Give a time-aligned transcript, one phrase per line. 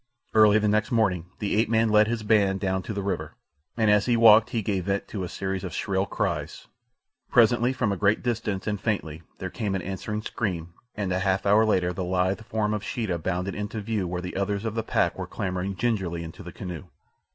[0.33, 3.35] Early the next morning the ape man led his band down to the river,
[3.77, 6.65] and as he walked he gave vent to a series of shrill cries.
[7.29, 11.45] Presently from a great distance and faintly there came an answering scream, and a half
[11.45, 14.81] hour later the lithe form of Sheeta bounded into view where the others of the
[14.81, 16.85] pack were clambering gingerly into the canoe.